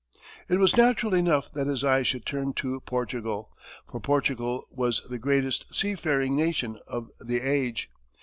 It 0.49 0.57
was 0.57 0.75
natural 0.75 1.13
enough 1.13 1.53
that 1.53 1.67
his 1.67 1.83
eyes 1.83 2.07
should 2.07 2.25
turn 2.25 2.53
to 2.53 2.79
Portugal, 2.81 3.55
for 3.87 3.99
Portugal 3.99 4.65
was 4.71 4.99
the 5.07 5.19
greatest 5.19 5.75
sea 5.75 5.93
faring 5.93 6.35
nation 6.35 6.79
of 6.87 7.11
the 7.23 7.39
age. 7.41 7.87